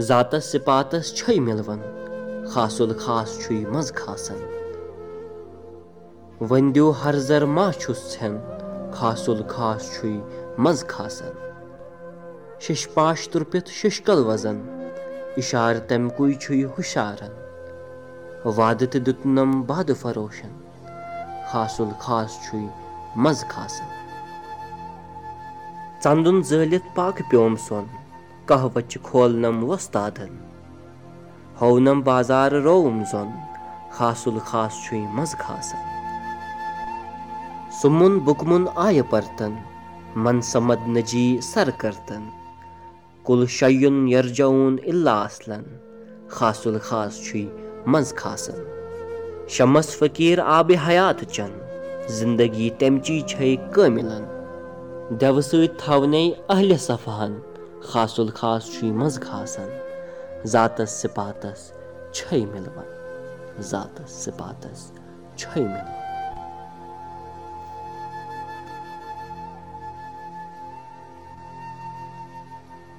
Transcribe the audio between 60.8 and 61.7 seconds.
سِپاتس